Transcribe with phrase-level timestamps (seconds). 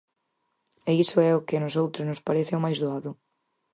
[0.89, 3.11] E iso é o que a nosoutros nos parece o máis doado.